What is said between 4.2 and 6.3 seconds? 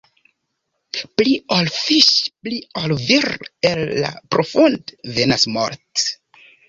profund' venas mort'.